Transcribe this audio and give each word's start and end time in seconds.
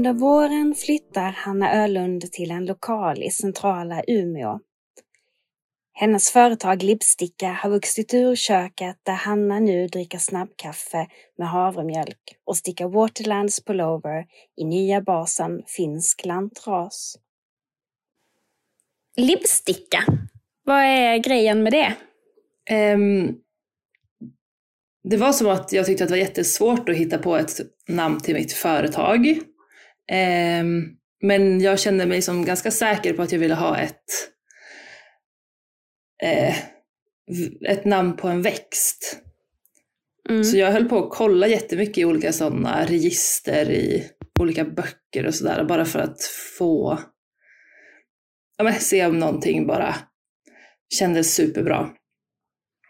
Under 0.00 0.12
våren 0.12 0.74
flyttar 0.74 1.30
Hanna 1.32 1.84
Ölund 1.84 2.32
till 2.32 2.50
en 2.50 2.66
lokal 2.66 3.22
i 3.22 3.30
centrala 3.30 4.02
Umeå. 4.06 4.60
Hennes 5.92 6.30
företag 6.30 6.82
Lipsticka 6.82 7.48
har 7.48 7.70
vuxit 7.70 8.14
ur 8.14 8.36
köket 8.36 8.96
där 9.02 9.12
Hanna 9.12 9.58
nu 9.58 9.86
dricker 9.86 10.18
snabbkaffe 10.18 11.06
med 11.38 11.48
havremjölk 11.48 12.36
och 12.44 12.56
stickar 12.56 12.88
Waterlands 12.88 13.64
pullover 13.64 14.24
i 14.56 14.64
nya 14.64 15.00
basen 15.00 15.62
finsk 15.66 16.24
lantras. 16.24 17.18
Lipsticka, 19.16 20.04
vad 20.64 20.82
är 20.82 21.18
grejen 21.18 21.62
med 21.62 21.72
det? 21.72 21.94
Um, 22.94 23.40
det 25.04 25.16
var 25.16 25.32
som 25.32 25.46
att 25.46 25.72
jag 25.72 25.86
tyckte 25.86 26.04
att 26.04 26.08
det 26.08 26.14
var 26.14 26.24
jättesvårt 26.24 26.88
att 26.88 26.96
hitta 26.96 27.18
på 27.18 27.36
ett 27.36 27.60
namn 27.88 28.20
till 28.20 28.34
mitt 28.34 28.52
företag. 28.52 29.40
Um, 30.10 30.96
men 31.22 31.60
jag 31.60 31.80
kände 31.80 32.06
mig 32.06 32.22
som 32.22 32.44
ganska 32.44 32.70
säker 32.70 33.12
på 33.12 33.22
att 33.22 33.32
jag 33.32 33.38
ville 33.38 33.54
ha 33.54 33.78
ett, 33.78 34.04
eh, 36.22 36.56
ett 37.68 37.84
namn 37.84 38.16
på 38.16 38.28
en 38.28 38.42
växt. 38.42 39.20
Mm. 40.28 40.44
Så 40.44 40.56
jag 40.56 40.72
höll 40.72 40.88
på 40.88 40.98
att 40.98 41.10
kolla 41.10 41.46
jättemycket 41.46 41.98
i 41.98 42.04
olika 42.04 42.32
sådana 42.32 42.84
register 42.84 43.70
i 43.70 44.10
olika 44.40 44.64
böcker 44.64 45.26
och 45.26 45.34
sådär 45.34 45.64
bara 45.64 45.84
för 45.84 45.98
att 45.98 46.22
få 46.58 47.00
ja, 48.58 48.64
men, 48.64 48.74
se 48.74 49.06
om 49.06 49.18
någonting 49.18 49.66
bara 49.66 49.94
kändes 50.94 51.34
superbra. 51.34 51.90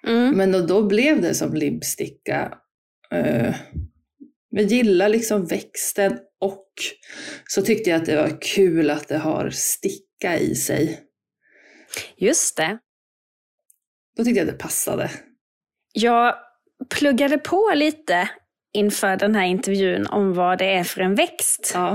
Mm. 0.06 0.36
Men 0.36 0.52
då, 0.52 0.60
då, 0.66 0.82
blev 0.82 1.20
det 1.20 1.34
som 1.34 1.54
libbsticka. 1.54 2.58
Uh, 3.14 3.54
jag 4.50 4.64
gillar 4.64 5.08
liksom 5.08 5.46
växten 5.46 6.18
och 6.40 6.66
så 7.48 7.62
tyckte 7.62 7.90
jag 7.90 8.00
att 8.00 8.06
det 8.06 8.16
var 8.16 8.38
kul 8.40 8.90
att 8.90 9.08
det 9.08 9.18
har 9.18 9.50
sticka 9.50 10.38
i 10.38 10.54
sig. 10.54 11.00
Just 12.16 12.56
det. 12.56 12.78
Då 14.16 14.24
tyckte 14.24 14.40
jag 14.40 14.48
att 14.48 14.58
det 14.58 14.62
passade. 14.62 15.10
Jag 15.92 16.34
pluggade 16.98 17.38
på 17.38 17.72
lite 17.74 18.30
inför 18.72 19.16
den 19.16 19.34
här 19.34 19.46
intervjun 19.46 20.06
om 20.06 20.34
vad 20.34 20.58
det 20.58 20.74
är 20.74 20.84
för 20.84 21.00
en 21.00 21.14
växt. 21.14 21.72
Ja. 21.74 21.92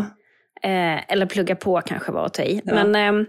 Eh, 0.63 1.11
eller 1.11 1.25
plugga 1.25 1.55
på 1.55 1.81
kanske 1.81 2.11
var 2.11 2.25
att 2.25 2.33
ta 2.33 2.43
i. 2.43 2.61
Ja. 2.65 2.83
Men 2.85 3.19
eh, 3.19 3.27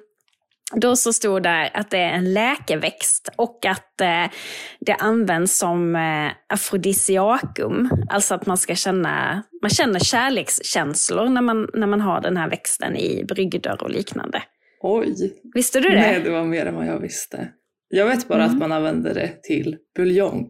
då 0.75 0.97
så 0.97 1.13
stod 1.13 1.43
där 1.43 1.71
att 1.75 1.91
det 1.91 1.99
är 1.99 2.11
en 2.11 2.33
läkeväxt 2.33 3.29
och 3.37 3.67
att 3.67 4.01
eh, 4.01 4.33
det 4.81 4.93
används 4.93 5.59
som 5.59 5.97
eh, 5.97 6.33
afrodisiakum. 6.49 7.91
Alltså 8.09 8.35
att 8.35 8.47
man 8.47 8.57
ska 8.57 8.75
känna, 8.75 9.43
man 9.63 9.71
känner 9.71 9.99
kärlekskänslor 10.01 11.29
när 11.29 11.43
man, 11.43 11.69
när 11.75 11.87
man 11.87 12.01
har 12.01 12.21
den 12.21 12.37
här 12.37 12.51
växten 12.51 12.97
i 12.97 13.25
brygder 13.25 13.83
och 13.83 13.91
liknande. 13.91 14.43
Oj! 14.81 15.41
Visste 15.55 15.81
du 15.81 15.89
det? 15.89 16.01
Nej, 16.01 16.21
det 16.25 16.31
var 16.31 16.45
mer 16.45 16.67
än 16.67 16.75
vad 16.75 16.87
jag 16.87 17.01
visste. 17.01 17.49
Jag 17.89 18.07
vet 18.07 18.29
bara 18.29 18.45
mm. 18.45 18.55
att 18.55 18.59
man 18.61 18.73
använder 18.73 19.15
det 19.15 19.43
till 19.43 19.77
buljong. 19.97 20.49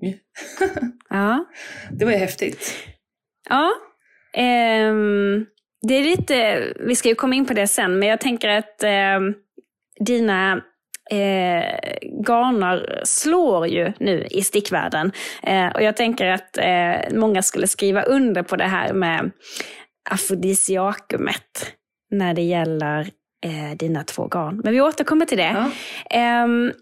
ja. 1.11 1.45
Det 1.91 2.05
var 2.05 2.13
ju 2.13 2.19
häftigt. 2.19 2.75
Ja. 3.49 3.73
Um, 4.37 5.47
det 5.89 5.95
är 5.95 6.05
lite, 6.05 6.65
vi 6.81 6.97
ska 6.97 7.09
ju 7.09 7.15
komma 7.15 7.35
in 7.35 7.47
på 7.47 7.55
det 7.55 7.69
sen, 7.69 7.99
men 7.99 8.09
jag 8.09 8.21
tänker 8.21 8.49
att 8.49 8.85
um, 9.17 9.35
dina 10.01 10.53
eh, 11.11 11.99
garner 12.27 13.01
slår 13.05 13.67
ju 13.67 13.93
nu 14.01 14.27
i 14.31 14.43
stickvärlden. 14.43 15.13
Eh, 15.43 15.67
och 15.67 15.83
jag 15.83 15.97
tänker 15.97 16.27
att 16.27 16.59
eh, 16.59 17.19
många 17.19 17.43
skulle 17.43 17.67
skriva 17.67 18.03
under 18.03 18.43
på 18.43 18.57
det 18.57 18.65
här 18.65 18.93
med 18.93 19.31
afrodisiakumet 20.11 21.73
när 22.11 22.35
det 22.35 22.43
gäller 22.43 23.01
eh, 23.45 23.77
dina 23.77 24.05
två 24.05 24.27
garn. 24.27 24.61
Men 24.65 24.73
vi 24.73 24.81
återkommer 24.81 25.27
till 25.27 25.39
det. 25.39 25.55
Ja. 25.55 25.71
Ehm, 26.11 26.73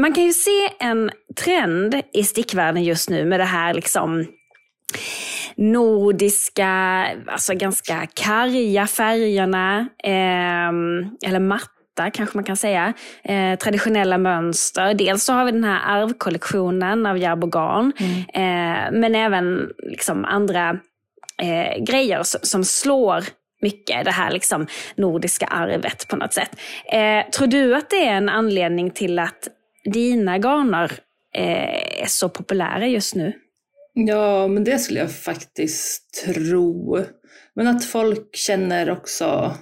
man 0.00 0.12
kan 0.12 0.24
ju 0.24 0.32
se 0.32 0.68
en 0.80 1.10
trend 1.44 2.02
i 2.12 2.24
stickvärlden 2.24 2.84
just 2.84 3.10
nu 3.10 3.24
med 3.24 3.40
det 3.40 3.44
här 3.44 3.74
liksom 3.74 4.26
nordiska, 5.56 6.68
alltså 7.26 7.54
ganska 7.54 8.06
karga 8.14 8.86
färgerna, 8.86 9.88
eh, 10.04 11.28
eller 11.28 11.40
matta 11.40 11.81
matta 11.92 12.10
kanske 12.10 12.36
man 12.36 12.44
kan 12.44 12.56
säga. 12.56 12.92
Eh, 13.24 13.58
traditionella 13.58 14.18
mönster. 14.18 14.94
Dels 14.94 15.24
så 15.24 15.32
har 15.32 15.44
vi 15.44 15.52
den 15.52 15.64
här 15.64 15.80
arvkollektionen 15.84 17.06
av 17.06 17.18
Järbogarn. 17.18 17.92
Mm. 17.98 18.18
Eh, 18.18 19.00
men 19.00 19.14
även 19.14 19.70
liksom 19.82 20.24
andra 20.24 20.78
eh, 21.42 21.84
grejer 21.84 22.22
som, 22.22 22.40
som 22.42 22.64
slår 22.64 23.24
mycket 23.62 24.04
det 24.04 24.10
här 24.10 24.30
liksom 24.30 24.66
nordiska 24.96 25.46
arvet 25.46 26.08
på 26.08 26.16
något 26.16 26.32
sätt. 26.32 26.56
Eh, 26.92 27.30
tror 27.30 27.46
du 27.46 27.74
att 27.74 27.90
det 27.90 28.08
är 28.08 28.14
en 28.14 28.28
anledning 28.28 28.90
till 28.90 29.18
att 29.18 29.48
dina 29.84 30.38
garner 30.38 30.92
eh, 31.34 32.02
är 32.02 32.06
så 32.06 32.28
populära 32.28 32.86
just 32.86 33.14
nu? 33.14 33.32
Ja, 33.94 34.46
men 34.46 34.64
det 34.64 34.78
skulle 34.78 35.00
jag 35.00 35.12
faktiskt 35.12 36.24
tro. 36.24 36.98
Men 37.54 37.66
att 37.66 37.84
folk 37.84 38.36
känner 38.36 38.90
också 38.90 39.54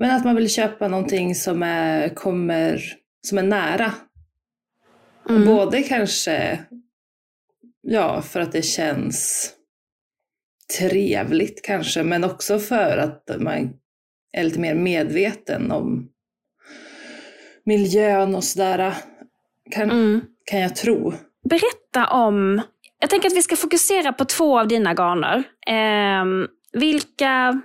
men 0.00 0.10
att 0.10 0.24
man 0.24 0.36
vill 0.36 0.50
köpa 0.50 0.88
någonting 0.88 1.34
som 1.34 1.62
är, 1.62 2.08
kommer, 2.08 2.82
som 3.26 3.38
är 3.38 3.42
nära. 3.42 3.92
Mm. 5.28 5.46
Både 5.46 5.82
kanske 5.82 6.58
ja, 7.82 8.22
för 8.22 8.40
att 8.40 8.52
det 8.52 8.62
känns 8.62 9.50
trevligt 10.78 11.62
kanske, 11.62 12.02
men 12.02 12.24
också 12.24 12.58
för 12.58 12.98
att 12.98 13.40
man 13.40 13.70
är 14.32 14.44
lite 14.44 14.60
mer 14.60 14.74
medveten 14.74 15.70
om 15.70 16.08
miljön 17.64 18.34
och 18.34 18.44
sådär. 18.44 18.94
Kan, 19.70 19.90
mm. 19.90 20.20
kan 20.44 20.60
jag 20.60 20.76
tro. 20.76 21.12
Berätta 21.48 22.10
om, 22.12 22.62
jag 23.00 23.10
tänker 23.10 23.28
att 23.28 23.36
vi 23.36 23.42
ska 23.42 23.56
fokusera 23.56 24.12
på 24.12 24.24
två 24.24 24.60
av 24.60 24.68
dina 24.68 24.94
garner. 24.94 25.42
Eh, 25.66 26.24
vilka 26.72 27.62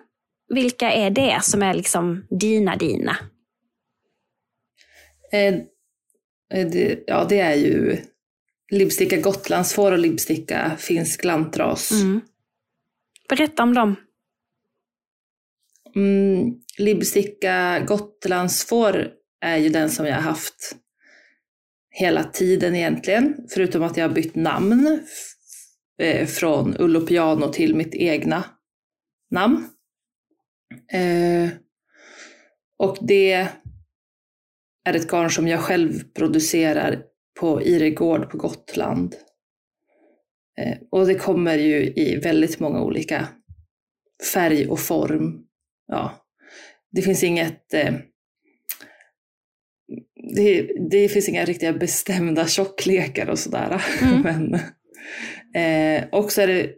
vilka 0.53 0.91
är 0.91 1.09
det 1.09 1.39
som 1.43 1.63
är 1.63 1.73
liksom 1.73 2.27
dina 2.29 2.75
dina? 2.75 3.17
Eh, 5.31 5.55
eh, 6.53 6.67
det, 6.67 7.03
ja, 7.07 7.25
det 7.29 7.39
är 7.39 7.55
ju 7.55 7.97
Libsticka 8.71 9.17
gotlandsfår 9.17 9.91
och 9.91 9.99
Libsticka 9.99 10.71
finsk 10.77 11.23
lantras. 11.23 11.91
Mm. 11.91 12.21
Berätta 13.29 13.63
om 13.63 13.73
dem. 13.73 13.95
Mm, 15.95 16.53
Libsticka 16.77 17.79
gotlandsfår 17.87 19.11
är 19.41 19.57
ju 19.57 19.69
den 19.69 19.89
som 19.89 20.05
jag 20.05 20.15
har 20.15 20.21
haft 20.21 20.75
hela 21.89 22.23
tiden 22.23 22.75
egentligen. 22.75 23.35
Förutom 23.49 23.83
att 23.83 23.97
jag 23.97 24.07
har 24.07 24.15
bytt 24.15 24.35
namn 24.35 24.99
eh, 26.01 26.27
från 26.27 26.75
Ullo 26.79 27.01
Piano 27.01 27.47
till 27.47 27.75
mitt 27.75 27.95
egna 27.95 28.43
namn. 29.31 29.69
Eh, 30.91 31.49
och 32.77 32.97
det 33.01 33.31
är 34.87 34.93
ett 34.93 35.11
garn 35.11 35.29
som 35.29 35.47
jag 35.47 35.59
själv 35.59 36.03
producerar 36.13 37.03
på 37.39 37.61
Ire 37.61 37.89
Gård 37.89 38.29
på 38.29 38.37
Gotland. 38.37 39.15
Eh, 40.59 40.77
och 40.91 41.07
det 41.07 41.15
kommer 41.15 41.57
ju 41.57 41.93
i 41.95 42.19
väldigt 42.23 42.59
många 42.59 42.81
olika 42.81 43.27
färg 44.33 44.67
och 44.67 44.79
form. 44.79 45.45
Ja, 45.87 46.25
det 46.91 47.01
finns 47.01 47.23
inget 47.23 47.73
eh, 47.73 47.93
det, 50.35 50.69
det, 50.89 51.09
finns 51.09 51.29
inga 51.29 51.45
riktiga 51.45 51.73
bestämda 51.73 52.47
tjocklekar 52.47 53.29
och 53.29 53.39
sådär. 53.39 53.83
Mm. 54.01 54.21
Men, 54.23 54.53
eh, 55.55 56.07
också 56.11 56.41
är 56.41 56.47
det 56.47 56.73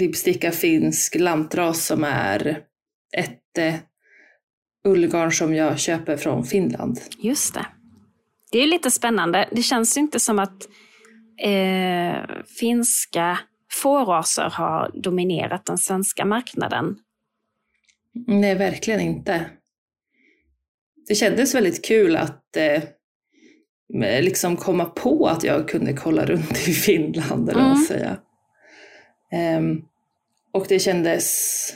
Lipsticka 0.00 0.52
finsk 0.52 1.14
lantras 1.14 1.86
som 1.86 2.04
är 2.04 2.62
ett 3.16 3.58
eh, 3.58 3.74
ullgarn 4.84 5.32
som 5.32 5.54
jag 5.54 5.78
köper 5.78 6.16
från 6.16 6.44
Finland. 6.44 7.00
Just 7.18 7.54
det. 7.54 7.66
Det 8.52 8.58
är 8.58 8.66
lite 8.66 8.90
spännande. 8.90 9.48
Det 9.52 9.62
känns 9.62 9.96
inte 9.96 10.20
som 10.20 10.38
att 10.38 10.68
eh, 11.42 12.44
finska 12.58 13.38
fåraser 13.72 14.50
har 14.50 14.90
dominerat 14.94 15.64
den 15.64 15.78
svenska 15.78 16.24
marknaden. 16.24 16.96
Nej, 18.26 18.54
verkligen 18.54 19.00
inte. 19.00 19.50
Det 21.08 21.14
kändes 21.14 21.54
väldigt 21.54 21.84
kul 21.84 22.16
att 22.16 22.56
eh, 22.56 22.82
liksom 24.22 24.56
komma 24.56 24.84
på 24.84 25.26
att 25.26 25.44
jag 25.44 25.68
kunde 25.68 25.92
kolla 25.92 26.26
runt 26.26 26.68
i 26.68 26.72
Finland, 26.72 27.50
eller 27.50 27.64
mm. 27.64 27.76
säga. 27.76 28.16
Um, 29.58 29.84
och 30.52 30.66
det 30.68 30.78
kändes 30.78 31.68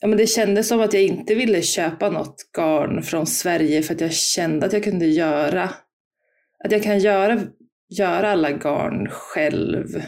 ja, 0.00 0.08
men 0.08 0.16
det 0.18 0.26
kändes 0.26 0.68
som 0.68 0.80
att 0.80 0.92
jag 0.92 1.02
inte 1.02 1.34
ville 1.34 1.62
köpa 1.62 2.10
något 2.10 2.36
garn 2.56 3.02
från 3.02 3.26
Sverige 3.26 3.82
för 3.82 3.94
att 3.94 4.00
jag 4.00 4.12
kände 4.12 4.66
att 4.66 4.72
jag 4.72 4.84
kunde 4.84 5.06
göra, 5.06 5.64
att 6.64 6.72
jag 6.72 6.82
kan 6.82 6.98
göra, 6.98 7.40
göra 7.88 8.30
alla 8.30 8.50
garn 8.50 9.08
själv. 9.10 10.02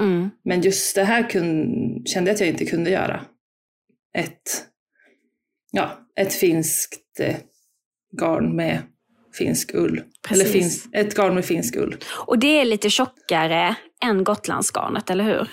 Mm. 0.00 0.30
Men 0.44 0.60
just 0.60 0.94
det 0.94 1.04
här 1.04 1.30
kun, 1.30 2.04
kände 2.04 2.30
jag 2.30 2.34
att 2.34 2.40
jag 2.40 2.48
inte 2.48 2.64
kunde 2.64 2.90
göra. 2.90 3.20
Ett, 4.18 4.66
ja, 5.72 5.90
ett 6.16 6.32
finskt 6.32 7.20
eh, 7.20 7.36
garn 8.20 8.56
med 8.56 8.82
finsk 9.34 9.74
ull. 9.74 10.02
Eller 10.30 10.44
Precis. 10.44 10.52
finsk, 10.52 10.88
ett 10.92 11.14
garn 11.14 11.34
med 11.34 11.44
finsk 11.44 11.76
ull. 11.76 11.96
Och 12.26 12.38
det 12.38 12.60
är 12.60 12.64
lite 12.64 12.90
tjockare 12.90 13.76
än 14.04 14.24
Gotlandsgarnet, 14.24 15.10
eller 15.10 15.24
hur? 15.24 15.48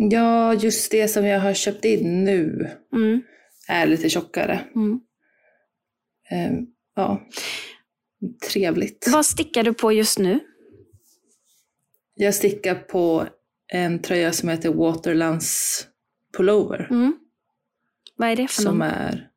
Ja, 0.00 0.54
just 0.54 0.90
det 0.90 1.08
som 1.08 1.26
jag 1.26 1.40
har 1.40 1.54
köpt 1.54 1.84
in 1.84 2.24
nu 2.24 2.70
Mm. 2.92 3.22
är 3.68 3.86
lite 3.86 4.08
tjockare. 4.08 4.60
Mm. 4.74 5.00
Eh, 6.30 6.52
ja, 6.96 7.28
trevligt. 8.52 9.08
Vad 9.12 9.26
stickar 9.26 9.62
du 9.62 9.74
på 9.74 9.92
just 9.92 10.18
nu? 10.18 10.40
Jag 12.14 12.34
stickar 12.34 12.74
på 12.74 13.26
en 13.72 13.98
tröja 14.02 14.32
som 14.32 14.48
heter 14.48 14.72
Waterlands 14.74 15.86
Pullover. 16.36 16.88
Mm. 16.90 17.18
Vad 18.16 18.28
är 18.28 18.36
det 18.36 18.48
för 18.48 18.62
Som 18.62 18.78
någon? 18.78 18.88
är 18.88 19.30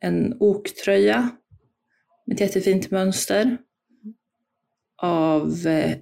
en 0.00 0.36
oktröja 0.40 1.28
med 2.26 2.34
ett 2.34 2.40
jättefint 2.40 2.90
mönster. 2.90 3.58
Av 5.02 5.66
eh, 5.66 5.96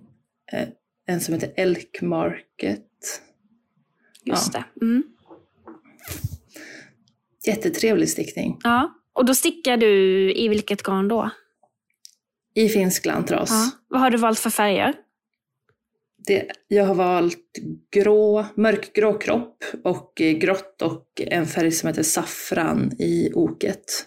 en 1.07 1.21
som 1.21 1.35
heter 1.35 1.53
Elk 1.57 2.03
Market. 2.03 2.83
Just 4.27 4.53
det. 4.53 4.65
Mm. 4.83 5.03
Jättetrevlig 7.47 8.11
stickning. 8.11 8.59
Ja. 8.63 8.95
Och 9.13 9.25
då 9.25 9.35
stickar 9.35 9.77
du 9.77 10.33
i 10.33 10.49
vilket 10.49 10.83
garn 10.83 11.09
då? 11.09 11.31
I 12.55 12.69
finsk 12.69 13.07
lantras. 13.07 13.51
Ja. 13.51 13.71
Vad 13.89 14.01
har 14.01 14.11
du 14.11 14.19
valt 14.19 14.39
för 14.39 14.51
färger? 14.51 14.95
Det, 16.27 16.51
jag 16.69 16.85
har 16.85 16.95
valt 16.95 17.39
grå, 17.91 18.47
mörkgrå 18.55 19.19
kropp 19.19 19.65
och 19.85 20.21
eh, 20.21 20.33
grått 20.33 20.83
och 20.83 21.23
en 21.27 21.47
färg 21.47 21.73
som 21.73 21.87
heter 21.87 22.03
saffran 22.03 22.93
i 22.99 23.33
oket. 23.35 24.07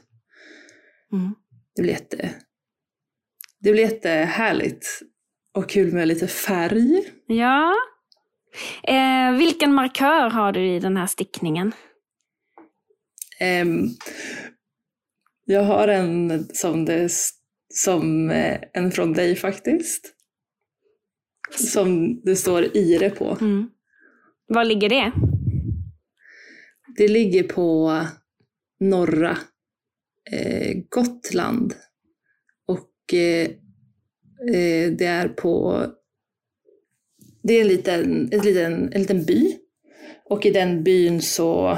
Mm. 1.13 1.35
Det 1.75 1.81
blir 1.81 1.93
jätte... 1.93 2.29
Det 3.61 3.71
blir 3.71 3.83
jättehärligt. 3.83 4.85
Och 5.53 5.69
kul 5.69 5.93
med 5.93 6.07
lite 6.07 6.27
färg. 6.27 7.03
Ja. 7.27 7.75
Eh, 8.83 9.37
vilken 9.37 9.73
markör 9.73 10.29
har 10.29 10.51
du 10.51 10.67
i 10.67 10.79
den 10.79 10.97
här 10.97 11.07
stickningen? 11.07 11.71
Ehm, 13.39 13.87
jag 15.45 15.63
har 15.63 15.87
en 15.87 16.45
som, 16.53 16.85
det, 16.85 17.09
som 17.73 18.29
eh, 18.29 18.59
en 18.73 18.91
från 18.91 19.13
dig 19.13 19.35
faktiskt. 19.35 20.15
Som 21.51 22.21
det 22.21 22.35
står 22.35 22.77
Ire 22.77 23.09
på. 23.09 23.37
Mm. 23.41 23.69
Var 24.47 24.65
ligger 24.65 24.89
det? 24.89 25.11
Det 26.97 27.07
ligger 27.07 27.43
på 27.43 28.01
norra 28.79 29.37
eh, 30.31 30.77
Gotland. 30.89 31.73
Och 32.65 33.13
eh, 33.13 33.49
eh, 34.55 34.91
det 34.91 35.05
är 35.05 35.29
på... 35.29 35.85
Det 37.43 37.53
är 37.53 37.61
en 37.61 37.67
liten, 37.67 38.29
en, 38.31 38.39
liten, 38.39 38.93
en 38.93 39.01
liten 39.01 39.25
by. 39.25 39.57
Och 40.25 40.45
i 40.45 40.51
den 40.51 40.83
byn 40.83 41.21
så 41.21 41.77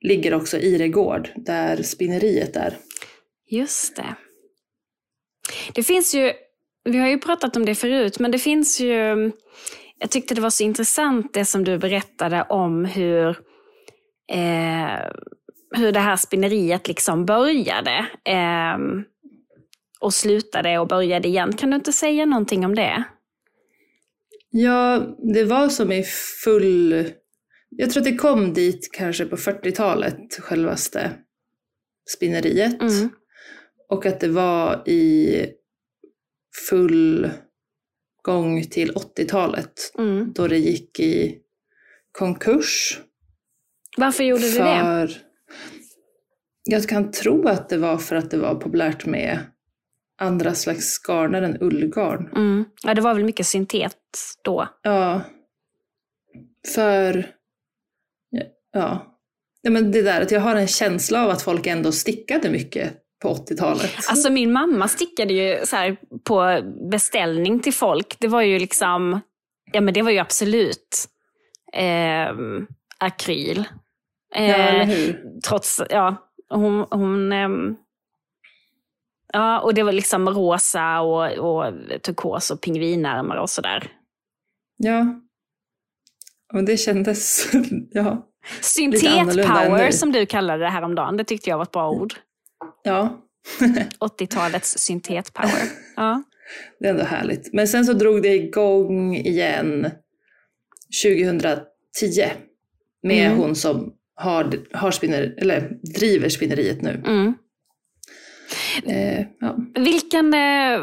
ligger 0.00 0.34
också 0.34 0.58
Iregård, 0.58 1.28
där 1.36 1.82
spinneriet 1.82 2.56
är. 2.56 2.76
Just 3.50 3.96
det. 3.96 4.14
Det 5.74 5.82
finns 5.82 6.14
ju, 6.14 6.32
vi 6.84 6.98
har 6.98 7.08
ju 7.08 7.18
pratat 7.18 7.56
om 7.56 7.64
det 7.64 7.74
förut, 7.74 8.18
men 8.18 8.30
det 8.30 8.38
finns 8.38 8.80
ju, 8.80 9.32
jag 9.98 10.10
tyckte 10.10 10.34
det 10.34 10.40
var 10.40 10.50
så 10.50 10.64
intressant 10.64 11.34
det 11.34 11.44
som 11.44 11.64
du 11.64 11.78
berättade 11.78 12.42
om 12.42 12.84
hur, 12.84 13.28
eh, 14.32 15.10
hur 15.76 15.92
det 15.92 16.00
här 16.00 16.16
spinneriet 16.16 16.88
liksom 16.88 17.26
började. 17.26 18.06
Eh, 18.24 18.78
och 20.00 20.14
slutade 20.14 20.78
och 20.78 20.88
började 20.88 21.28
igen. 21.28 21.52
Kan 21.52 21.70
du 21.70 21.76
inte 21.76 21.92
säga 21.92 22.26
någonting 22.26 22.64
om 22.64 22.74
det? 22.74 23.04
Ja, 24.50 25.06
det 25.34 25.44
var 25.44 25.68
som 25.68 25.92
i 25.92 26.04
full... 26.44 27.04
Jag 27.70 27.90
tror 27.90 28.00
att 28.00 28.04
det 28.04 28.16
kom 28.16 28.54
dit 28.54 28.88
kanske 28.92 29.24
på 29.24 29.36
40-talet, 29.36 30.38
självaste 30.40 31.10
spinneriet. 32.16 32.82
Mm. 32.82 33.08
Och 33.88 34.06
att 34.06 34.20
det 34.20 34.28
var 34.28 34.88
i 34.88 35.46
full 36.68 37.30
gång 38.22 38.64
till 38.64 38.92
80-talet, 38.92 39.92
Mm. 39.98 40.32
då 40.32 40.48
det 40.48 40.58
gick 40.58 41.00
i 41.00 41.38
konkurs. 42.12 43.00
Varför 43.96 44.24
gjorde 44.24 44.42
du 44.42 44.48
det? 44.48 44.56
för... 44.56 45.10
Jag 46.64 46.88
kan 46.88 47.10
tro 47.10 47.48
att 47.48 47.68
det 47.68 47.78
var 47.78 47.96
för 47.98 48.16
att 48.16 48.30
det 48.30 48.38
var 48.38 48.54
populärt 48.54 49.06
med 49.06 49.38
andra 50.18 50.54
slags 50.54 50.98
garner 51.08 51.42
än 51.42 51.58
ullgarn. 51.60 52.32
Mm. 52.36 52.64
Ja, 52.82 52.94
det 52.94 53.00
var 53.00 53.14
väl 53.14 53.24
mycket 53.24 53.46
syntet 53.46 53.96
då. 54.44 54.68
Ja. 54.82 55.20
För... 56.74 57.26
Ja. 58.30 58.42
ja. 58.72 59.14
Nej, 59.62 59.72
men 59.72 59.92
det 59.92 60.02
där 60.02 60.20
att 60.20 60.30
jag 60.30 60.40
har 60.40 60.56
en 60.56 60.68
känsla 60.68 61.24
av 61.24 61.30
att 61.30 61.42
folk 61.42 61.66
ändå 61.66 61.92
stickade 61.92 62.50
mycket 62.50 62.92
på 63.22 63.28
80-talet. 63.34 63.90
Alltså 64.08 64.30
min 64.30 64.52
mamma 64.52 64.88
stickade 64.88 65.32
ju 65.34 65.66
så 65.66 65.76
här 65.76 65.96
på 66.24 66.60
beställning 66.90 67.60
till 67.60 67.74
folk. 67.74 68.16
Det 68.20 68.28
var 68.28 68.42
ju 68.42 68.58
liksom, 68.58 69.20
ja 69.72 69.80
men 69.80 69.94
det 69.94 70.02
var 70.02 70.10
ju 70.10 70.18
absolut 70.18 71.08
eh, 71.72 72.28
akryl. 72.98 73.64
ja, 74.34 74.38
eller 74.40 74.80
Eh, 74.80 74.86
hur? 74.86 75.22
trots, 75.48 75.82
ja, 75.90 76.16
hon, 76.48 76.86
hon 76.90 77.32
ehm, 77.32 77.76
ja 79.32 79.60
och 79.60 79.74
det 79.74 79.82
var 79.82 79.92
liksom 79.92 80.28
rosa 80.28 81.00
och, 81.00 81.32
och 81.32 81.74
turkos 82.02 82.50
och 82.50 82.60
pingvinärmar 82.60 83.36
och 83.36 83.50
sådär. 83.50 83.92
Ja. 84.78 85.20
Och 86.54 86.64
det 86.64 86.76
kändes... 86.76 87.46
ja. 87.90 88.24
Syntet-power 88.60 89.90
som 89.90 90.12
du 90.12 90.26
kallade 90.26 90.64
det 90.64 90.70
häromdagen, 90.70 91.16
det 91.16 91.24
tyckte 91.24 91.50
jag 91.50 91.56
var 91.56 91.62
ett 91.64 91.72
bra 91.72 91.90
ord. 91.90 92.14
ja. 92.82 93.24
80-talets 94.00 94.78
syntet-power. 94.78 95.62
Ja. 95.96 96.22
Det 96.80 96.86
är 96.86 96.90
ändå 96.90 97.04
härligt. 97.04 97.52
Men 97.52 97.68
sen 97.68 97.84
så 97.84 97.92
drog 97.92 98.22
det 98.22 98.34
igång 98.34 99.16
igen 99.16 99.90
2010 101.04 101.60
med 103.02 103.26
Mm. 103.26 103.38
hon 103.38 103.54
som 103.54 103.92
har, 104.14 104.54
har 104.72 104.90
spinner, 104.90 105.34
eller 105.38 105.70
driver 105.98 106.28
spinneriet 106.28 106.82
nu. 106.82 107.02
Mm. 107.06 107.34
Eh, 108.84 109.26
ja. 109.40 109.56
Vilken, 109.74 110.34
eh, 110.34 110.80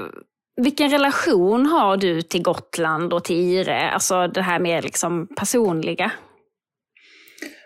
vilken 0.62 0.90
relation 0.90 1.66
har 1.66 1.98
du 1.98 2.22
till 2.22 2.44
Gotland 2.44 3.14
och 3.14 3.24
till 3.24 3.36
Ire? 3.36 3.90
Alltså 3.90 4.28
det 4.28 4.42
här 4.42 4.60
med 4.60 4.84
liksom 4.84 5.28
personliga. 5.38 6.12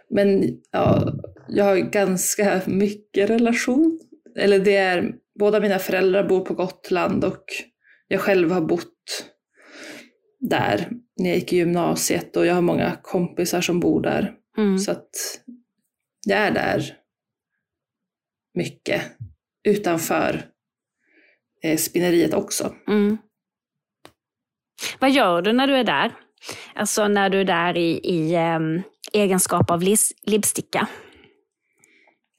Men 0.09 0.57
ja, 0.71 1.13
jag 1.47 1.65
har 1.65 1.77
ganska 1.77 2.61
mycket 2.65 3.29
relation. 3.29 3.99
Eller 4.35 4.59
det 4.59 4.75
är, 4.75 5.13
båda 5.39 5.59
mina 5.59 5.79
föräldrar 5.79 6.23
bor 6.23 6.45
på 6.45 6.53
Gotland 6.53 7.23
och 7.23 7.43
jag 8.07 8.21
själv 8.21 8.51
har 8.51 8.61
bott 8.61 9.25
där 10.39 10.89
när 11.19 11.29
jag 11.29 11.37
gick 11.37 11.53
i 11.53 11.57
gymnasiet 11.57 12.37
och 12.37 12.45
jag 12.45 12.55
har 12.55 12.61
många 12.61 12.97
kompisar 13.01 13.61
som 13.61 13.79
bor 13.79 14.01
där. 14.01 14.33
Mm. 14.57 14.79
Så 14.79 14.91
att 14.91 15.09
jag 16.25 16.39
är 16.39 16.51
där 16.51 16.97
mycket 18.53 19.01
utanför 19.63 20.45
eh, 21.63 21.77
spinneriet 21.77 22.33
också. 22.33 22.73
Mm. 22.87 23.17
Vad 24.99 25.11
gör 25.11 25.41
du 25.41 25.53
när 25.53 25.67
du 25.67 25.75
är 25.75 25.83
där? 25.83 26.11
Alltså 26.75 27.07
när 27.07 27.29
du 27.29 27.39
är 27.39 27.45
där 27.45 27.77
i, 27.77 27.99
i 28.03 28.35
ehm, 28.35 28.81
egenskap 29.13 29.71
av 29.71 29.81
lis, 29.81 30.13
libsticka. 30.23 30.87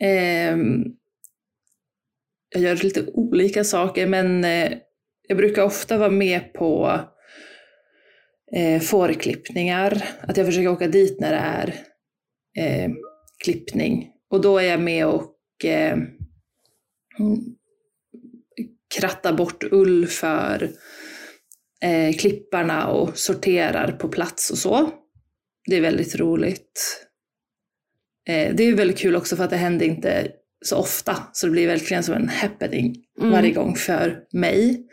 Ehm, 0.02 0.84
jag 2.54 2.62
gör 2.62 2.76
lite 2.76 3.06
olika 3.06 3.64
saker 3.64 4.06
men 4.06 4.44
eh, 4.44 4.72
jag 5.28 5.36
brukar 5.36 5.62
ofta 5.62 5.98
vara 5.98 6.10
med 6.10 6.52
på 6.52 7.00
eh, 8.56 8.80
fårklippningar. 8.80 10.02
Att 10.20 10.36
jag 10.36 10.46
försöker 10.46 10.68
åka 10.68 10.88
dit 10.88 11.20
när 11.20 11.30
det 11.30 11.36
är 11.36 11.74
eh, 12.58 12.90
klippning. 13.44 14.10
Och 14.30 14.40
då 14.40 14.58
är 14.58 14.64
jag 14.64 14.80
med 14.80 15.06
och 15.06 15.64
eh, 15.64 15.98
krattar 18.98 19.32
bort 19.32 19.64
ull 19.70 20.06
för 20.06 20.70
eh, 21.82 22.16
klipparna 22.16 22.86
och 22.86 23.18
sorterar 23.18 23.92
på 23.92 24.08
plats 24.08 24.50
och 24.50 24.58
så. 24.58 24.90
Det 25.68 25.76
är 25.76 25.80
väldigt 25.80 26.16
roligt. 26.16 27.06
Eh, 28.28 28.54
det 28.54 28.64
är 28.64 28.74
väldigt 28.74 28.98
kul 28.98 29.16
också 29.16 29.36
för 29.36 29.44
att 29.44 29.50
det 29.50 29.56
händer 29.56 29.86
inte 29.86 30.28
så 30.64 30.76
ofta, 30.76 31.16
så 31.32 31.46
det 31.46 31.52
blir 31.52 31.66
verkligen 31.66 32.02
som 32.02 32.14
en 32.14 32.28
happening 32.28 32.94
Mm. 33.20 33.32
varje 33.32 33.50
gång 33.52 33.76
för 33.76 34.22
mig. 34.32 34.86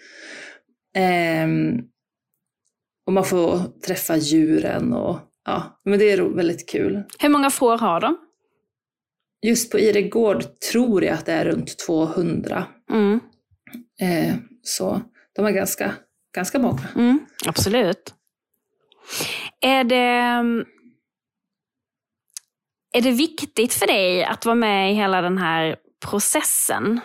Ehm, 0.96 1.82
och 3.06 3.14
man 3.14 3.26
får 3.26 3.80
träffa 3.86 4.18
djuren 4.18 4.94
och 4.94 5.20
ja, 5.46 5.82
men 5.86 6.00
det 6.00 6.12
är 6.12 6.22
väldigt 6.22 6.70
kul. 6.70 7.04
Hur 7.20 7.30
många 7.30 7.50
får 7.50 7.78
har 7.78 8.02
de? 8.02 8.18
Just 9.46 9.72
på 9.72 9.80
Ire 9.80 10.02
gård 10.02 10.60
tror 10.72 11.04
jag 11.04 11.14
att 11.14 11.26
det 11.26 11.32
är 11.34 11.46
runt 11.46 11.78
200. 11.88 12.66
Mm. 12.92 13.20
Eh, 14.02 14.36
så 14.64 15.02
de 15.36 15.46
är 15.46 15.52
ganska, 15.52 15.94
ganska 16.36 16.60
många. 16.60 16.88
Mm, 16.96 17.20
absolut. 17.46 18.14
Är 19.62 19.84
det, 19.84 20.24
är 22.94 23.02
det 23.02 23.12
viktigt 23.12 23.74
för 23.74 23.88
dig 23.88 24.24
att 24.24 24.46
vara 24.46 24.56
med 24.56 24.92
i 24.92 24.96
hela 24.96 25.22
den 25.22 25.38
här 25.38 25.76
processen? 26.06 27.00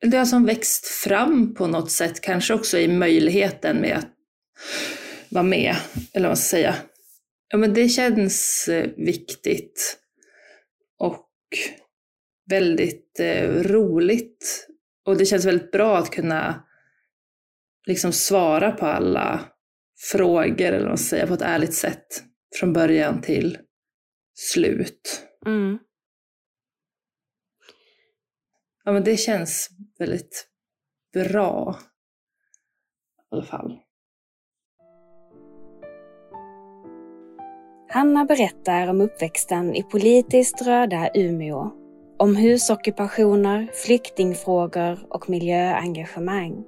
Det 0.00 0.16
har 0.16 0.24
som 0.24 0.46
växt 0.46 0.86
fram 0.86 1.54
på 1.54 1.66
något 1.66 1.90
sätt, 1.90 2.20
kanske 2.20 2.54
också 2.54 2.78
i 2.78 2.88
möjligheten 2.88 3.76
med 3.76 3.98
att 3.98 4.08
vara 5.28 5.44
med, 5.44 5.76
eller 6.12 6.28
vad 6.28 6.30
man 6.30 6.36
ska 6.36 6.50
säga. 6.50 6.74
Ja, 7.48 7.58
men 7.58 7.74
det 7.74 7.88
känns 7.88 8.68
eh, 8.68 8.90
viktigt 8.96 9.98
och 10.98 11.28
väldigt 12.50 13.20
eh, 13.20 13.48
roligt. 13.62 14.68
Och 15.04 15.16
det 15.16 15.26
känns 15.26 15.44
väldigt 15.44 15.72
bra 15.72 15.98
att 15.98 16.10
kunna 16.10 16.66
liksom 17.86 18.12
svara 18.12 18.72
på 18.72 18.86
alla 18.86 19.40
frågor, 20.10 20.66
eller 20.66 20.88
vad 20.88 20.98
man 21.20 21.28
på 21.28 21.34
ett 21.34 21.42
ärligt 21.42 21.74
sätt. 21.74 22.06
Från 22.58 22.72
början 22.72 23.20
till 23.20 23.58
slut. 24.34 25.26
Mm. 25.46 25.78
Ja, 28.84 28.92
men 28.92 29.04
det 29.04 29.16
känns 29.16 29.70
väldigt 29.98 30.48
bra. 31.12 31.78
I 33.18 33.34
alla 33.34 33.44
fall. 33.44 33.78
Hanna 37.88 38.24
berättar 38.24 38.88
om 38.88 39.00
uppväxten 39.00 39.74
i 39.74 39.82
politiskt 39.82 40.62
röda 40.62 41.10
Umeå. 41.14 41.81
Om 42.22 42.36
husockupationer, 42.36 43.70
flyktingfrågor 43.72 45.06
och 45.08 45.30
miljöengagemang. 45.30 46.64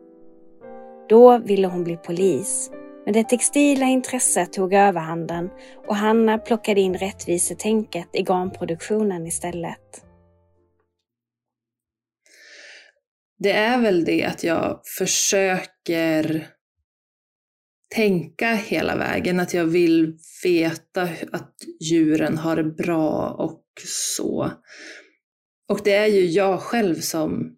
Då 1.08 1.38
ville 1.38 1.66
hon 1.66 1.84
bli 1.84 1.96
polis, 1.96 2.70
men 3.04 3.14
det 3.14 3.24
textila 3.24 3.86
intresset 3.86 4.52
tog 4.52 4.74
överhanden 4.74 5.50
och 5.86 5.96
Hanna 5.96 6.38
plockade 6.38 6.80
in 6.80 6.94
rättvisetänket 6.94 8.08
i 8.12 8.22
garnproduktionen 8.22 9.26
istället. 9.26 10.04
Det 13.38 13.52
är 13.52 13.82
väl 13.82 14.04
det 14.04 14.24
att 14.24 14.44
jag 14.44 14.80
försöker 14.98 16.46
tänka 17.94 18.54
hela 18.54 18.96
vägen, 18.96 19.40
att 19.40 19.54
jag 19.54 19.64
vill 19.64 20.18
veta 20.44 21.02
att 21.32 21.54
djuren 21.80 22.38
har 22.38 22.56
det 22.56 22.64
bra 22.64 23.30
och 23.30 23.62
så. 24.16 24.50
Och 25.68 25.80
det 25.84 25.94
är 25.94 26.06
ju 26.06 26.26
jag 26.26 26.60
själv 26.60 26.94
som, 26.94 27.56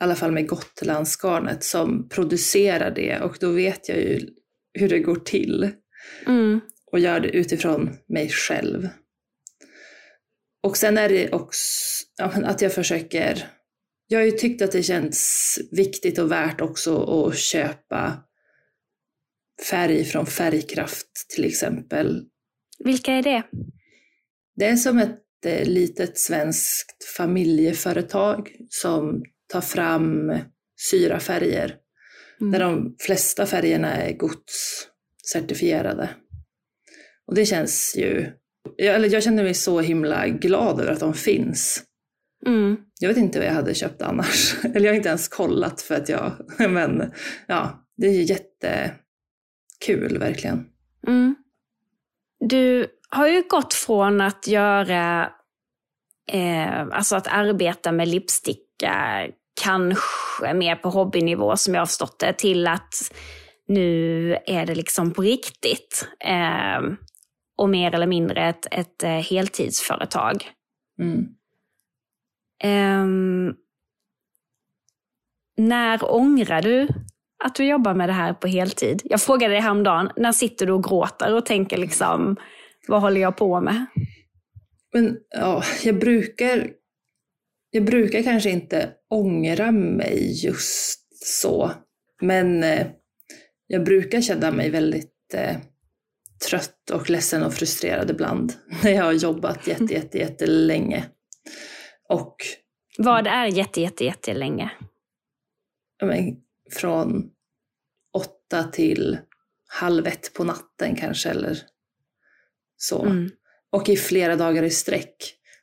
i 0.00 0.04
alla 0.04 0.14
fall 0.14 0.32
med 0.32 0.48
Gotlandsgarnet, 0.48 1.64
som 1.64 2.08
producerar 2.08 2.90
det 2.90 3.20
och 3.20 3.36
då 3.40 3.52
vet 3.52 3.88
jag 3.88 3.98
ju 3.98 4.20
hur 4.72 4.88
det 4.88 4.98
går 4.98 5.16
till. 5.16 5.70
Mm. 6.26 6.60
Och 6.92 7.00
gör 7.00 7.20
det 7.20 7.28
utifrån 7.28 7.96
mig 8.08 8.28
själv. 8.28 8.88
Och 10.62 10.76
sen 10.76 10.98
är 10.98 11.08
det 11.08 11.32
också 11.32 12.04
ja, 12.18 12.32
att 12.44 12.62
jag 12.62 12.72
försöker 12.72 13.46
jag 14.08 14.18
har 14.18 14.24
ju 14.24 14.30
tyckt 14.30 14.62
att 14.62 14.72
det 14.72 14.82
känns 14.82 15.58
viktigt 15.70 16.18
och 16.18 16.30
värt 16.30 16.60
också 16.60 17.24
att 17.26 17.38
köpa 17.38 18.22
färg 19.70 20.04
från 20.04 20.26
Färgkraft 20.26 21.28
till 21.34 21.44
exempel. 21.44 22.24
Vilka 22.84 23.12
är 23.12 23.22
det? 23.22 23.42
Det 24.56 24.64
är 24.64 24.76
som 24.76 24.98
ett 24.98 25.25
litet 25.64 26.18
svenskt 26.18 27.04
familjeföretag 27.16 28.50
som 28.68 29.22
tar 29.52 29.60
fram 29.60 30.38
syrafärger. 30.90 31.76
Mm. 32.40 32.52
Där 32.52 32.60
de 32.60 32.96
flesta 32.98 33.46
färgerna 33.46 33.96
är 33.96 34.16
godscertifierade. 34.16 36.10
Och 37.26 37.34
det 37.34 37.46
känns 37.46 37.94
ju, 37.98 38.26
eller 38.78 39.12
jag 39.12 39.22
känner 39.22 39.42
mig 39.42 39.54
så 39.54 39.80
himla 39.80 40.28
glad 40.28 40.80
över 40.80 40.92
att 40.92 41.00
de 41.00 41.14
finns. 41.14 41.82
Mm. 42.46 42.76
Jag 43.00 43.08
vet 43.08 43.18
inte 43.18 43.38
vad 43.38 43.48
jag 43.48 43.52
hade 43.52 43.74
köpt 43.74 44.02
annars. 44.02 44.56
Eller 44.64 44.80
jag 44.80 44.92
har 44.92 44.96
inte 44.96 45.08
ens 45.08 45.28
kollat 45.28 45.82
för 45.82 45.94
att 45.94 46.08
jag, 46.08 46.32
men 46.70 47.12
ja, 47.46 47.86
det 47.96 48.06
är 48.06 48.30
jättekul 48.30 50.18
verkligen. 50.18 50.66
Mm. 51.06 51.36
Du 52.40 52.86
har 53.08 53.28
ju 53.28 53.42
gått 53.48 53.74
från 53.74 54.20
att 54.20 54.46
göra, 54.46 55.30
eh, 56.32 56.80
alltså 56.80 57.16
att 57.16 57.26
arbeta 57.26 57.92
med 57.92 58.08
lipsticka, 58.08 59.26
kanske 59.62 60.54
mer 60.54 60.76
på 60.76 60.90
hobbynivå 60.90 61.56
som 61.56 61.74
jag 61.74 61.80
har 61.80 61.86
förstått 61.86 62.18
det, 62.18 62.32
till 62.32 62.66
att 62.66 62.94
nu 63.68 64.32
är 64.46 64.66
det 64.66 64.74
liksom 64.74 65.10
på 65.10 65.22
riktigt. 65.22 66.08
Eh, 66.20 66.80
och 67.56 67.68
mer 67.68 67.94
eller 67.94 68.06
mindre 68.06 68.48
ett, 68.48 68.66
ett 68.70 69.02
eh, 69.02 69.10
heltidsföretag. 69.10 70.50
Mm. 70.98 71.26
Um, 72.64 73.54
när 75.56 76.14
ångrar 76.14 76.62
du 76.62 76.88
att 77.44 77.54
du 77.54 77.64
jobbar 77.64 77.94
med 77.94 78.08
det 78.08 78.12
här 78.12 78.32
på 78.32 78.46
heltid? 78.46 79.02
Jag 79.04 79.20
frågade 79.20 79.54
dig 79.54 79.62
häromdagen, 79.62 80.10
när 80.16 80.32
sitter 80.32 80.66
du 80.66 80.72
och 80.72 80.84
gråter 80.84 81.34
och 81.34 81.46
tänker 81.46 81.76
liksom, 81.76 82.36
vad 82.86 83.00
håller 83.00 83.20
jag 83.20 83.36
på 83.36 83.60
med? 83.60 83.86
Men 84.92 85.18
ja, 85.30 85.62
jag 85.84 85.98
brukar, 85.98 86.70
jag 87.70 87.84
brukar 87.84 88.22
kanske 88.22 88.50
inte 88.50 88.92
ångra 89.10 89.72
mig 89.72 90.44
just 90.44 91.24
så. 91.24 91.70
Men 92.22 92.62
eh, 92.62 92.86
jag 93.66 93.84
brukar 93.84 94.20
känna 94.20 94.50
mig 94.50 94.70
väldigt 94.70 95.34
eh, 95.34 95.56
trött 96.48 96.90
och 96.90 97.10
ledsen 97.10 97.42
och 97.42 97.54
frustrerad 97.54 98.10
ibland 98.10 98.52
när 98.82 98.90
jag 98.90 99.04
har 99.04 99.12
jobbat 99.12 99.66
jätte, 99.66 99.94
jätte, 99.94 100.18
jättelänge. 100.18 101.04
Och 102.08 102.36
vad 102.98 103.26
är 103.26 103.46
jätte, 103.46 103.80
jätte, 103.80 104.04
jättelänge? 104.04 104.70
Men, 106.02 106.36
från 106.70 107.30
åtta 108.14 108.64
till 108.64 109.18
halv 109.68 110.06
ett 110.06 110.32
på 110.34 110.44
natten 110.44 110.96
kanske 110.96 111.30
eller 111.30 111.58
så. 112.76 113.04
Mm. 113.04 113.30
Och 113.72 113.88
i 113.88 113.96
flera 113.96 114.36
dagar 114.36 114.62
i 114.62 114.70
sträck. 114.70 115.16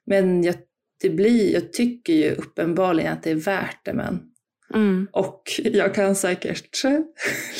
Men 0.05 0.43
jag, 0.43 0.55
det 1.01 1.10
blir, 1.10 1.53
jag 1.53 1.74
tycker 1.74 2.13
ju 2.13 2.32
uppenbarligen 2.32 3.13
att 3.13 3.24
det 3.24 3.32
är 3.32 3.36
värt 3.36 3.86
det. 3.86 3.93
Men. 3.93 4.22
Mm. 4.74 5.08
Och 5.12 5.43
jag 5.58 5.96
kan 5.96 6.15
säkert 6.15 6.84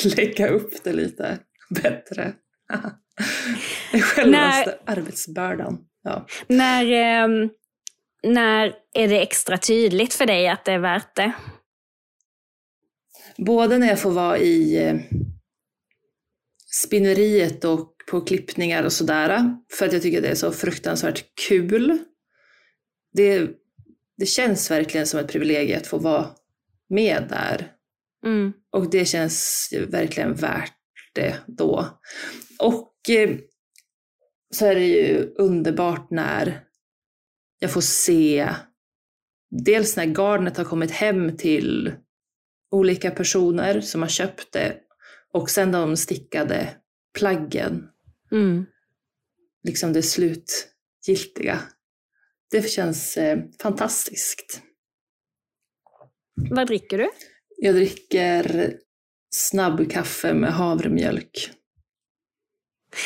lägga 0.18 0.48
upp 0.48 0.84
det 0.84 0.94
lite 0.94 1.40
bättre. 1.70 2.34
Självaste 4.02 4.78
När... 4.86 4.98
arbetsbördan. 4.98 5.78
Ja. 6.04 6.28
När... 6.48 6.92
Eh 6.92 7.50
när 8.24 8.76
är 8.94 9.08
det 9.08 9.22
extra 9.22 9.58
tydligt 9.58 10.14
för 10.14 10.26
dig 10.26 10.48
att 10.48 10.66
det 10.66 10.72
är 10.72 10.80
värt 10.80 11.16
det? 11.16 11.32
Både 13.38 13.78
när 13.78 13.88
jag 13.88 14.00
får 14.00 14.12
vara 14.12 14.38
i 14.38 14.88
eh, 14.88 14.96
spinneriet 16.84 17.66
och 17.66 17.93
på 18.14 18.22
klippningar 18.22 18.84
och 18.84 18.94
sådär, 18.94 19.58
för 19.72 19.86
att 19.86 19.94
jag 19.94 20.02
tycker 20.02 20.22
det 20.22 20.28
är 20.28 20.36
så 20.36 20.52
fruktansvärt 20.52 21.26
kul. 21.48 21.98
Det, 23.14 23.50
det 24.18 24.26
känns 24.26 24.72
verkligen 24.72 25.08
som 25.08 25.20
ett 25.20 25.32
privilegium 25.32 25.78
att 25.78 25.88
få 25.88 25.98
vara 25.98 26.30
med 26.90 27.26
där. 27.30 27.72
Mm. 28.26 28.54
Och 28.72 28.90
det 28.90 29.06
känns 29.06 29.70
verkligen 29.88 30.34
värt 30.34 30.74
det 31.14 31.36
då. 31.48 32.00
Och 32.60 33.10
eh, 33.10 33.30
så 34.54 34.66
är 34.66 34.76
det 34.76 34.86
ju 34.86 35.34
underbart 35.36 36.12
när 36.12 36.64
jag 37.60 37.72
får 37.72 37.82
se 37.82 38.50
dels 39.66 39.98
när 39.98 40.06
garnet 40.06 40.58
har 40.58 40.66
kommit 40.66 40.92
hem 40.92 41.38
till 41.38 41.92
olika 42.72 43.12
personer 43.12 43.82
som 43.82 44.02
har 44.02 44.10
köpt 44.10 44.52
det 44.52 44.76
och 45.32 45.50
sen 45.50 45.72
de 45.72 45.98
stickade 45.98 46.70
plaggen. 47.20 47.90
Mm. 48.34 48.66
Liksom 49.64 49.94
det 49.94 50.04
slutgiltiga. 50.04 51.60
Det 52.52 52.70
känns 52.70 53.18
eh, 53.18 53.40
fantastiskt. 53.62 54.62
Vad 56.50 56.68
dricker 56.68 56.98
du? 56.98 57.10
Jag 57.58 57.76
dricker 57.76 58.74
snabbkaffe 59.36 60.34
med 60.34 60.54
havremjölk. 60.54 61.52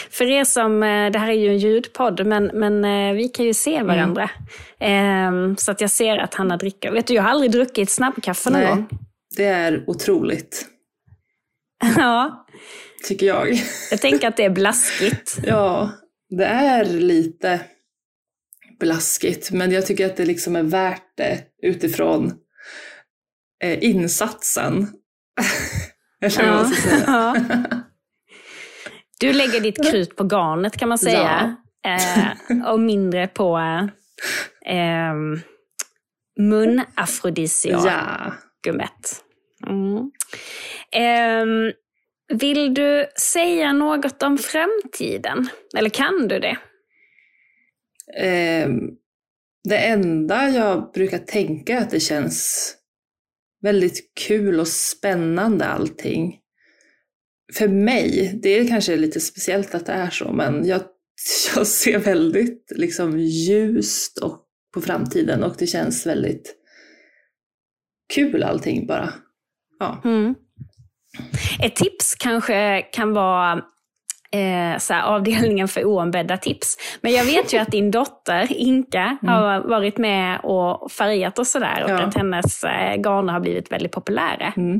För 0.09 0.25
er 0.25 0.43
som, 0.43 0.83
eh, 0.83 1.11
det 1.11 1.19
här 1.19 1.29
är 1.29 1.33
ju 1.33 1.49
en 1.49 1.57
ljudpodd, 1.57 2.25
men, 2.25 2.45
men 2.53 2.85
eh, 2.85 3.13
vi 3.13 3.29
kan 3.29 3.45
ju 3.45 3.53
se 3.53 3.75
mm. 3.75 3.87
varandra. 3.87 4.29
Mm. 4.79 5.57
så 5.57 5.71
att 5.71 5.81
jag 5.81 5.91
ser 5.91 6.17
att 6.17 6.33
Hanna 6.33 6.57
dricker. 6.57 6.91
Vet 6.91 7.07
du, 7.07 7.13
jag 7.13 7.23
har 7.23 7.29
aldrig 7.29 7.51
druckit 7.51 7.89
snabbkaffe 7.89 8.49
någon 8.49 8.61
Nej, 8.61 8.69
gång. 8.69 8.89
Det 9.37 9.45
är 9.45 9.83
otroligt. 9.87 10.65
ja. 11.97 12.45
Tycker 13.03 13.25
jag. 13.25 13.53
Jag 13.91 14.01
tänker 14.01 14.27
att 14.27 14.37
det 14.37 14.43
är 14.43 14.49
blaskigt. 14.49 15.37
Ja, 15.43 15.91
det 16.29 16.45
är 16.45 16.85
lite 16.85 17.59
blaskigt, 18.79 19.51
men 19.51 19.71
jag 19.71 19.85
tycker 19.85 20.05
att 20.05 20.17
det 20.17 20.25
liksom 20.25 20.55
är 20.55 20.63
värt 20.63 21.17
det 21.17 21.43
utifrån 21.63 22.33
eh, 23.63 23.83
insatsen. 23.83 24.87
Eller 26.21 26.45
vad 26.45 26.55
man 26.55 26.69
ska 26.71 26.89
säga. 26.89 27.03
Ja. 27.07 27.35
Du 29.19 29.33
lägger 29.33 29.61
ditt 29.61 29.91
krut 29.91 30.15
på 30.15 30.23
garnet 30.23 30.77
kan 30.77 30.89
man 30.89 30.97
säga. 30.97 31.55
Eh, 31.85 32.27
och 32.71 32.79
mindre 32.79 33.27
på 33.27 33.57
eh, 34.65 35.13
munafrodisiakumet. 36.39 39.23
Ja. 39.59 39.69
Mm. 39.69 40.11
Eh, 40.91 41.45
vill 42.33 42.73
du 42.73 43.05
säga 43.33 43.73
något 43.73 44.23
om 44.23 44.37
framtiden? 44.37 45.49
Eller 45.77 45.89
kan 45.89 46.27
du 46.27 46.39
det? 46.39 46.57
Eh, 48.17 48.69
det 49.69 49.77
enda 49.77 50.49
jag 50.49 50.91
brukar 50.93 51.17
tänka 51.17 51.77
är 51.77 51.81
att 51.81 51.89
det 51.89 51.99
känns 51.99 52.73
väldigt 53.61 54.11
kul 54.27 54.59
och 54.59 54.67
spännande 54.67 55.65
allting. 55.65 56.39
För 57.53 57.67
mig, 57.67 58.39
det 58.43 58.49
är 58.49 58.67
kanske 58.67 58.95
lite 58.95 59.19
speciellt 59.19 59.75
att 59.75 59.85
det 59.85 59.91
är 59.91 60.09
så, 60.09 60.31
men 60.31 60.67
jag, 60.67 60.81
jag 61.55 61.67
ser 61.67 61.99
väldigt 61.99 62.71
liksom 62.75 63.19
ljust 63.19 64.17
och, 64.17 64.43
på 64.73 64.81
framtiden 64.81 65.43
och 65.43 65.55
det 65.59 65.67
känns 65.67 66.05
väldigt 66.05 66.55
kul 68.13 68.43
allting 68.43 68.87
bara. 68.87 69.13
Ja. 69.79 70.01
Mm. 70.05 70.35
Ett 71.63 71.75
tips 71.75 72.15
kanske 72.15 72.81
kan 72.81 73.13
vara 73.13 73.51
eh, 74.31 74.77
så 74.79 74.93
här, 74.93 75.03
avdelningen 75.03 75.67
för 75.67 75.85
oombedda 75.85 76.37
tips. 76.37 76.77
Men 77.01 77.11
jag 77.11 77.25
vet 77.25 77.53
ju 77.53 77.57
att 77.57 77.71
din 77.71 77.91
dotter 77.91 78.47
Inka 78.53 79.17
har 79.21 79.59
varit 79.69 79.97
med 79.97 80.39
och 80.43 80.91
färgat 80.91 81.39
och 81.39 81.47
sådär 81.47 81.83
och 81.83 81.89
Ja. 81.89 81.99
att 82.01 82.15
hennes 82.15 82.63
eh, 82.63 82.95
garner 83.01 83.33
har 83.33 83.39
blivit 83.39 83.71
väldigt 83.71 83.91
populära. 83.91 84.53
Mm. 84.57 84.79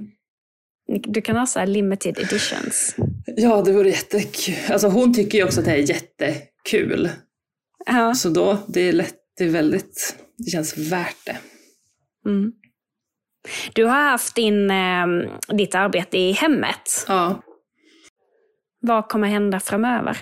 Du 1.04 1.22
kan 1.22 1.38
ha 1.38 1.46
så 1.46 1.66
limited 1.66 2.20
editions. 2.20 2.96
Ja, 3.26 3.62
det 3.62 3.72
vore 3.72 3.90
jättekul. 3.90 4.56
Alltså 4.70 4.88
hon 4.88 5.14
tycker 5.14 5.38
ju 5.38 5.44
också 5.44 5.60
att 5.60 5.66
det 5.66 5.72
är 5.72 5.90
jättekul. 5.90 7.10
Ja. 7.86 8.16
Så 8.16 8.30
då, 8.30 8.58
det 8.68 8.82
är 8.82 8.94
lätt, 8.94 9.16
det 9.38 9.44
är 9.44 9.50
väldigt, 9.50 10.16
det 10.38 10.52
känns 10.52 10.78
värt 10.78 11.26
det. 11.26 11.38
Mm. 12.30 12.52
Du 13.74 13.84
har 13.86 14.02
haft 14.10 14.36
din, 14.36 14.72
eh, 14.72 15.08
ditt 15.48 15.76
arbete 15.76 16.18
i 16.18 16.32
hemmet. 16.32 17.06
Ja. 17.08 17.44
Vad 18.80 19.10
kommer 19.10 19.28
hända 19.28 19.60
framöver? 19.60 20.18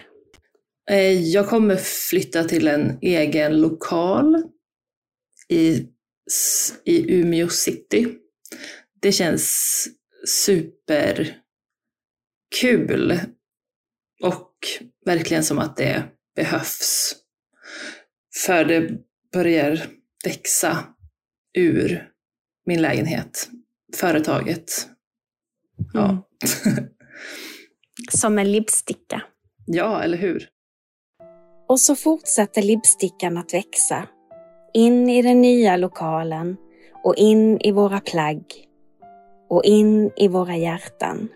Eh, 0.92 1.12
Jag 1.32 1.48
kommer 1.50 1.76
flytta 2.10 2.44
till 2.44 2.68
en 2.68 2.98
egen 3.02 3.62
lokal 3.62 4.44
i, 5.50 5.88
i 6.86 7.20
Umeå 7.20 7.48
city. 7.50 8.08
Det 9.02 9.12
känns 9.12 9.88
superkul 10.28 11.34
och 14.24 14.52
verkligen 15.06 15.44
som 15.44 15.60
att 15.60 15.78
det 15.78 16.04
behövs. 16.36 17.16
För 18.46 18.66
det 18.66 18.92
börjar 19.34 19.88
växa 20.26 20.84
ur 21.58 22.10
min 22.66 22.82
lägenhet, 22.82 23.50
företaget. 23.96 24.88
Ja, 25.94 26.18
Som 28.12 28.40
en 28.40 28.52
libbsticka. 28.52 29.22
ja 29.66 30.04
eller 30.04 30.18
hur? 30.18 30.50
Och 31.68 31.80
så 31.80 31.96
fortsätter 31.96 32.62
libbstickan 32.62 33.38
att 33.38 33.54
växa. 33.54 34.08
In 34.74 35.10
i 35.10 35.22
den 35.22 35.42
nya 35.42 35.78
lokalen 35.78 36.58
och 37.04 37.16
in 37.16 37.62
i 37.62 37.72
våra 37.72 38.00
plagg 38.00 38.44
och 39.50 39.64
in 39.64 40.12
i 40.16 40.28
våra 40.28 40.56
hjärtan. 40.58 41.30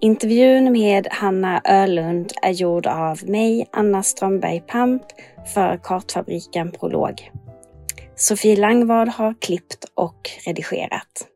Intervjun 0.00 0.72
med 0.72 1.08
Hanna 1.10 1.60
Ölund 1.64 2.32
är 2.42 2.50
gjord 2.50 2.86
av 2.86 3.28
mig, 3.30 3.68
Anna 3.72 4.02
Strömberg 4.02 4.60
Pamp, 4.60 5.02
för 5.54 5.76
Kartfabriken 5.82 6.72
Prolog. 6.72 7.30
Sofie 8.16 8.56
Langvad 8.56 9.08
har 9.08 9.34
klippt 9.40 9.84
och 9.94 10.30
redigerat. 10.46 11.28